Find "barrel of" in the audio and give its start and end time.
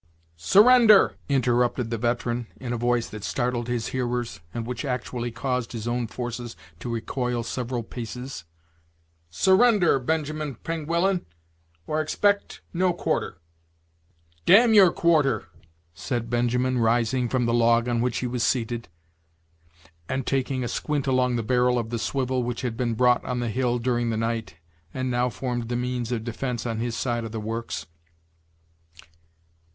21.43-21.91